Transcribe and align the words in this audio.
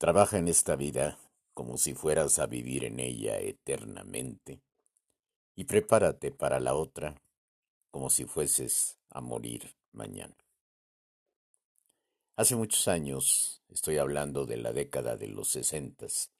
Trabaja 0.00 0.38
en 0.38 0.48
esta 0.48 0.76
vida 0.76 1.18
como 1.52 1.76
si 1.76 1.92
fueras 1.92 2.38
a 2.38 2.46
vivir 2.46 2.84
en 2.84 3.00
ella 3.00 3.38
eternamente 3.38 4.62
y 5.54 5.64
prepárate 5.64 6.30
para 6.30 6.58
la 6.58 6.74
otra 6.74 7.20
como 7.90 8.08
si 8.08 8.24
fueses 8.24 8.96
a 9.10 9.20
morir 9.20 9.76
mañana. 9.92 10.34
Hace 12.36 12.56
muchos 12.56 12.88
años, 12.88 13.60
estoy 13.68 13.98
hablando 13.98 14.46
de 14.46 14.56
la 14.56 14.72
década 14.72 15.18
de 15.18 15.28
los 15.28 15.48
sesentas, 15.50 16.30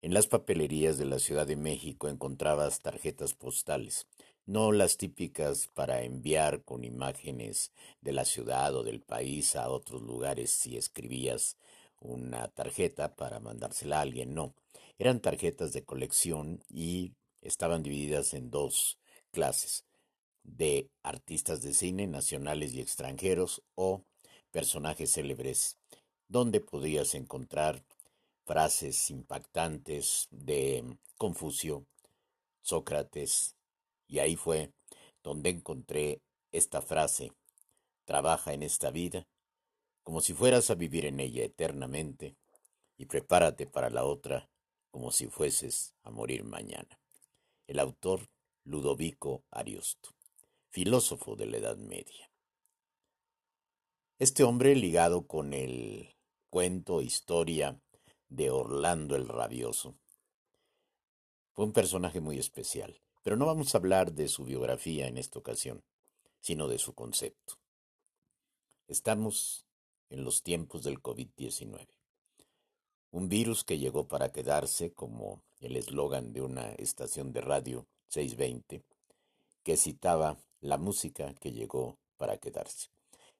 en 0.00 0.14
las 0.14 0.26
papelerías 0.26 0.96
de 0.96 1.04
la 1.04 1.18
Ciudad 1.18 1.46
de 1.46 1.56
México 1.56 2.08
encontrabas 2.08 2.80
tarjetas 2.80 3.34
postales, 3.34 4.06
no 4.46 4.72
las 4.72 4.96
típicas 4.96 5.68
para 5.74 6.04
enviar 6.04 6.64
con 6.64 6.84
imágenes 6.84 7.70
de 8.00 8.12
la 8.12 8.24
ciudad 8.24 8.74
o 8.74 8.82
del 8.82 9.02
país 9.02 9.56
a 9.56 9.68
otros 9.68 10.00
lugares 10.00 10.50
si 10.50 10.78
escribías 10.78 11.58
una 12.02 12.48
tarjeta 12.48 13.14
para 13.14 13.40
mandársela 13.40 13.98
a 13.98 14.02
alguien, 14.02 14.34
no. 14.34 14.54
Eran 14.98 15.20
tarjetas 15.20 15.72
de 15.72 15.84
colección 15.84 16.62
y 16.68 17.14
estaban 17.40 17.82
divididas 17.82 18.34
en 18.34 18.50
dos 18.50 18.98
clases, 19.30 19.84
de 20.42 20.90
artistas 21.02 21.62
de 21.62 21.72
cine 21.72 22.06
nacionales 22.06 22.74
y 22.74 22.80
extranjeros 22.80 23.62
o 23.74 24.04
personajes 24.50 25.12
célebres, 25.12 25.78
donde 26.28 26.60
podías 26.60 27.14
encontrar 27.14 27.84
frases 28.44 29.10
impactantes 29.10 30.28
de 30.30 30.98
Confucio, 31.16 31.86
Sócrates, 32.60 33.56
y 34.08 34.18
ahí 34.18 34.36
fue 34.36 34.72
donde 35.22 35.50
encontré 35.50 36.20
esta 36.50 36.82
frase, 36.82 37.32
trabaja 38.04 38.52
en 38.52 38.62
esta 38.62 38.90
vida 38.90 39.26
como 40.02 40.20
si 40.20 40.34
fueras 40.34 40.70
a 40.70 40.74
vivir 40.74 41.06
en 41.06 41.20
ella 41.20 41.44
eternamente, 41.44 42.36
y 42.96 43.06
prepárate 43.06 43.66
para 43.66 43.90
la 43.90 44.04
otra 44.04 44.48
como 44.90 45.10
si 45.10 45.26
fueses 45.26 45.94
a 46.02 46.10
morir 46.10 46.44
mañana. 46.44 47.00
El 47.66 47.78
autor 47.78 48.28
Ludovico 48.64 49.44
Ariosto, 49.50 50.10
filósofo 50.68 51.34
de 51.34 51.46
la 51.46 51.56
Edad 51.56 51.76
Media. 51.78 52.30
Este 54.18 54.44
hombre 54.44 54.76
ligado 54.76 55.26
con 55.26 55.52
el 55.52 56.14
cuento, 56.48 57.00
historia 57.00 57.80
de 58.28 58.50
Orlando 58.50 59.16
el 59.16 59.26
Rabioso, 59.26 59.96
fue 61.54 61.64
un 61.64 61.72
personaje 61.72 62.20
muy 62.20 62.38
especial, 62.38 63.00
pero 63.22 63.36
no 63.36 63.46
vamos 63.46 63.74
a 63.74 63.78
hablar 63.78 64.12
de 64.12 64.28
su 64.28 64.44
biografía 64.44 65.06
en 65.08 65.18
esta 65.18 65.38
ocasión, 65.38 65.82
sino 66.40 66.68
de 66.68 66.78
su 66.78 66.94
concepto. 66.94 67.58
Estamos 68.86 69.66
en 70.12 70.24
los 70.24 70.42
tiempos 70.42 70.84
del 70.84 71.00
COVID-19. 71.02 71.88
Un 73.12 73.28
virus 73.30 73.64
que 73.64 73.78
llegó 73.78 74.08
para 74.08 74.30
quedarse, 74.30 74.92
como 74.92 75.42
el 75.60 75.74
eslogan 75.76 76.34
de 76.34 76.42
una 76.42 76.72
estación 76.72 77.32
de 77.32 77.40
radio 77.40 77.86
620, 78.08 78.84
que 79.62 79.76
citaba 79.78 80.36
la 80.60 80.76
música 80.76 81.34
que 81.34 81.52
llegó 81.52 81.98
para 82.18 82.36
quedarse. 82.36 82.90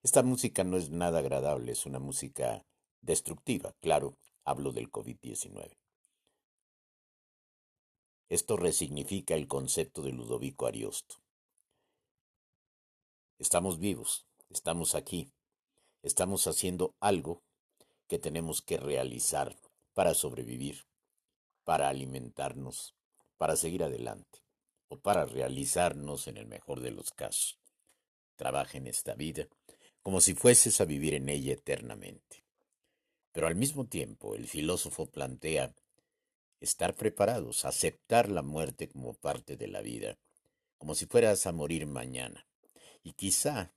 Esta 0.03 0.23
música 0.23 0.65
no 0.65 0.79
es 0.79 0.89
nada 0.89 1.19
agradable, 1.19 1.73
es 1.73 1.85
una 1.85 1.99
música 1.99 2.65
destructiva, 3.03 3.75
claro, 3.81 4.17
hablo 4.43 4.73
del 4.73 4.91
COVID-19. 4.91 5.77
Esto 8.31 8.57
resignifica 8.57 9.35
el 9.35 9.47
concepto 9.47 10.01
de 10.01 10.13
Ludovico 10.13 10.67
Ariosto. 10.67 11.17
Estamos 13.39 13.79
vivos, 13.79 14.27
estamos 14.49 14.95
aquí, 14.95 15.31
estamos 16.03 16.47
haciendo 16.47 16.95
algo 17.01 17.43
que 18.09 18.19
tenemos 18.19 18.63
que 18.63 18.77
realizar 18.77 19.57
para 19.95 20.15
sobrevivir, 20.15 20.85
para 21.65 21.89
alimentarnos, 21.89 22.95
para 23.39 23.57
seguir 23.57 23.85
adelante 23.85 24.41
o 24.89 24.99
para 24.99 25.25
realizarnos 25.25 26.29
en 26.29 26.37
el 26.37 26.47
mejor 26.47 26.81
de 26.81 26.91
los 26.91 27.11
casos. 27.11 27.59
Trabaja 28.37 28.79
en 28.79 28.87
esta 28.87 29.15
vida 29.15 29.49
como 30.03 30.21
si 30.21 30.35
fueses 30.35 30.81
a 30.81 30.85
vivir 30.85 31.15
en 31.15 31.29
ella 31.29 31.53
eternamente. 31.53 32.45
Pero 33.33 33.47
al 33.47 33.55
mismo 33.55 33.87
tiempo 33.87 34.35
el 34.35 34.49
filósofo 34.49 35.07
plantea 35.07 35.75
estar 36.61 36.95
preparados, 36.95 37.65
aceptar 37.65 38.29
la 38.29 38.43
muerte 38.43 38.89
como 38.89 39.15
parte 39.15 39.57
de 39.57 39.69
la 39.69 39.81
vida, 39.81 40.19
como 40.77 40.95
si 40.95 41.07
fueras 41.07 41.47
a 41.47 41.53
morir 41.53 41.87
mañana. 41.87 42.47
Y 43.03 43.15
quizá 43.15 43.73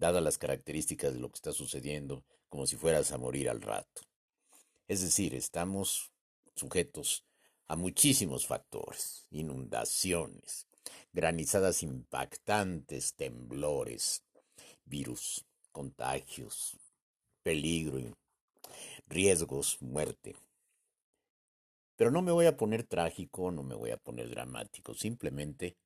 dadas 0.00 0.22
las 0.22 0.38
características 0.38 1.12
de 1.12 1.20
lo 1.20 1.28
que 1.28 1.36
está 1.36 1.52
sucediendo, 1.52 2.24
como 2.48 2.66
si 2.66 2.76
fueras 2.76 3.12
a 3.12 3.18
morir 3.18 3.50
al 3.50 3.60
rato. 3.60 4.00
Es 4.88 5.02
decir, 5.02 5.34
estamos 5.34 6.10
sujetos 6.56 7.26
a 7.68 7.76
muchísimos 7.76 8.46
factores, 8.46 9.26
inundaciones, 9.30 10.66
granizadas 11.12 11.82
impactantes, 11.82 13.14
temblores, 13.14 14.24
virus, 14.84 15.44
contagios, 15.70 16.78
peligro, 17.42 18.16
riesgos, 19.06 19.80
muerte. 19.82 20.34
Pero 21.96 22.10
no 22.10 22.22
me 22.22 22.32
voy 22.32 22.46
a 22.46 22.56
poner 22.56 22.84
trágico, 22.84 23.50
no 23.50 23.62
me 23.62 23.74
voy 23.74 23.90
a 23.90 23.98
poner 23.98 24.30
dramático, 24.30 24.94
simplemente 24.94 25.76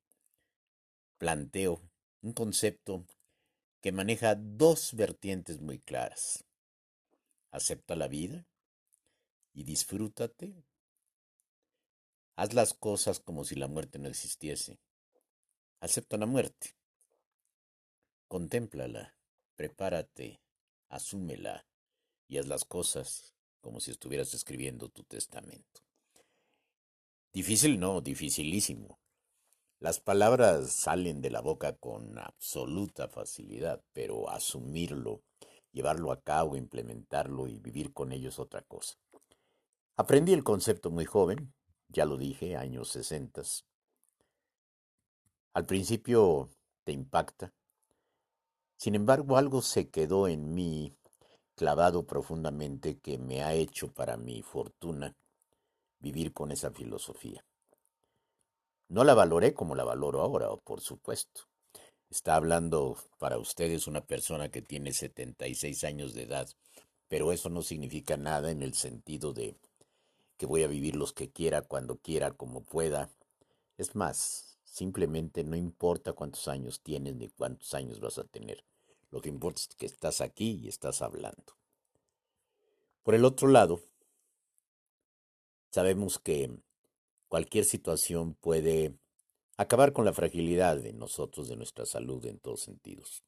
planteo 1.19 1.81
un 2.22 2.32
concepto 2.32 3.04
que 3.84 3.92
maneja 3.92 4.34
dos 4.34 4.94
vertientes 4.94 5.60
muy 5.60 5.78
claras. 5.78 6.46
Acepta 7.50 7.94
la 7.94 8.08
vida 8.08 8.48
y 9.52 9.64
disfrútate. 9.64 10.64
Haz 12.34 12.54
las 12.54 12.72
cosas 12.72 13.20
como 13.20 13.44
si 13.44 13.56
la 13.56 13.68
muerte 13.68 13.98
no 13.98 14.08
existiese. 14.08 14.80
Acepta 15.80 16.16
la 16.16 16.24
muerte. 16.24 16.74
Contémplala, 18.26 19.18
prepárate, 19.54 20.40
asúmela 20.88 21.66
y 22.26 22.38
haz 22.38 22.46
las 22.46 22.64
cosas 22.64 23.34
como 23.60 23.80
si 23.80 23.90
estuvieras 23.90 24.32
escribiendo 24.32 24.88
tu 24.88 25.04
testamento. 25.04 25.82
Difícil 27.34 27.78
no, 27.78 28.00
dificilísimo. 28.00 28.98
Las 29.84 30.00
palabras 30.00 30.72
salen 30.72 31.20
de 31.20 31.28
la 31.28 31.42
boca 31.42 31.76
con 31.76 32.18
absoluta 32.18 33.06
facilidad, 33.06 33.84
pero 33.92 34.30
asumirlo, 34.30 35.20
llevarlo 35.72 36.10
a 36.10 36.22
cabo, 36.22 36.56
implementarlo 36.56 37.48
y 37.48 37.58
vivir 37.58 37.92
con 37.92 38.10
ello 38.10 38.30
es 38.30 38.38
otra 38.38 38.62
cosa. 38.62 38.94
Aprendí 39.98 40.32
el 40.32 40.42
concepto 40.42 40.90
muy 40.90 41.04
joven, 41.04 41.52
ya 41.88 42.06
lo 42.06 42.16
dije, 42.16 42.56
años 42.56 42.88
sesentas. 42.88 43.66
Al 45.52 45.66
principio 45.66 46.48
te 46.84 46.92
impacta. 46.92 47.52
Sin 48.78 48.94
embargo, 48.94 49.36
algo 49.36 49.60
se 49.60 49.90
quedó 49.90 50.28
en 50.28 50.54
mí 50.54 50.96
clavado 51.56 52.06
profundamente 52.06 53.00
que 53.00 53.18
me 53.18 53.42
ha 53.42 53.52
hecho 53.52 53.92
para 53.92 54.16
mi 54.16 54.40
fortuna 54.40 55.14
vivir 55.98 56.32
con 56.32 56.52
esa 56.52 56.70
filosofía. 56.70 57.44
No 58.94 59.03
la 59.03 59.15
valoré 59.15 59.55
como 59.55 59.75
la 59.75 59.82
valoro 59.82 60.21
ahora, 60.21 60.55
por 60.55 60.81
supuesto. 60.81 61.49
Está 62.10 62.37
hablando 62.37 62.97
para 63.19 63.38
ustedes 63.38 63.88
una 63.88 64.03
persona 64.06 64.53
que 64.53 64.62
tiene 64.62 64.93
76 64.93 65.82
años 65.82 66.15
de 66.15 66.22
edad, 66.22 66.49
pero 67.09 67.32
eso 67.32 67.49
no 67.49 67.62
significa 67.62 68.16
nada 68.16 68.53
en 68.53 68.62
el 68.62 68.72
sentido 68.75 69.32
de 69.32 69.56
que 70.37 70.47
voy 70.47 70.62
a 70.62 70.69
vivir 70.69 70.94
los 70.94 71.12
que 71.12 71.28
quiera, 71.28 71.62
cuando 71.62 71.97
quiera, 71.97 72.31
como 72.31 72.62
pueda. 72.62 73.10
Es 73.78 73.97
más, 73.97 74.60
simplemente 74.62 75.43
no 75.43 75.56
importa 75.56 76.12
cuántos 76.12 76.47
años 76.47 76.81
tienes 76.81 77.16
ni 77.16 77.26
cuántos 77.31 77.75
años 77.75 77.99
vas 77.99 78.19
a 78.19 78.25
tener. 78.28 78.62
Lo 79.11 79.21
que 79.21 79.28
importa 79.28 79.61
es 79.61 79.75
que 79.75 79.87
estás 79.87 80.21
aquí 80.21 80.61
y 80.62 80.69
estás 80.69 81.03
hablando. 81.03 81.56
Por 83.02 83.17
el 83.17 83.25
otro 83.25 83.49
lado, 83.49 83.81
sabemos 85.73 86.20
que 86.20 86.62
Cualquier 87.34 87.64
situación 87.64 88.34
puede 88.34 88.96
acabar 89.56 89.92
con 89.92 90.04
la 90.04 90.12
fragilidad 90.12 90.76
de 90.76 90.92
nosotros, 90.92 91.48
de 91.48 91.56
nuestra 91.56 91.84
salud 91.84 92.25
en 92.26 92.38
todos 92.38 92.60
sentidos. 92.60 93.25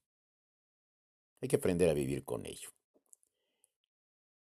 Hay 1.40 1.48
que 1.48 1.56
aprender 1.56 1.90
a 1.90 1.92
vivir 1.92 2.24
con 2.24 2.46
ello. 2.46 2.68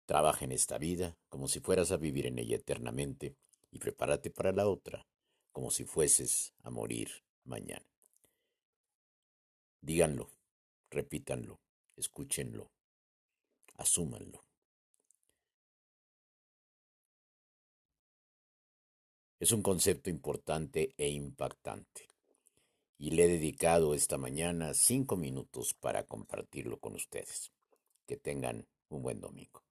Trabaja 0.06 0.46
en 0.46 0.52
esta 0.52 0.78
vida 0.78 1.18
como 1.30 1.48
si 1.48 1.62
fueras 1.62 1.92
a 1.92 1.98
vivir 1.98 2.28
en 2.28 2.38
ella 2.38 2.58
eternamente 2.58 3.36
y 3.72 3.80
prepárate 3.80 4.30
para 4.30 4.52
la 4.52 4.68
otra 4.68 5.08
como 5.52 5.72
si 5.72 5.84
fueses 5.84 6.54
a 6.62 6.70
morir 6.70 7.10
mañana. 7.44 7.90
Díganlo, 9.82 10.30
repítanlo, 10.92 11.60
escúchenlo, 11.96 12.70
asúmanlo. 13.78 14.49
Es 19.40 19.54
un 19.54 19.62
concepto 19.62 20.10
importante 20.10 20.94
e 20.98 21.08
impactante. 21.08 22.10
Y 22.98 23.12
le 23.12 23.24
he 23.24 23.28
dedicado 23.30 23.94
esta 23.94 24.18
mañana 24.18 24.74
cinco 24.74 25.16
minutos 25.16 25.74
para 25.74 26.04
compartirlo 26.04 26.78
con 26.82 26.96
ustedes. 26.96 27.54
Que 28.06 28.18
tengan 28.18 28.68
un 28.90 29.02
buen 29.02 29.22
domingo. 29.22 29.69